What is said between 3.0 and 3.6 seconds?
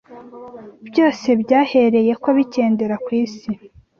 ku isi.